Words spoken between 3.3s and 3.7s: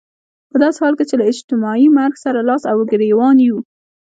يو.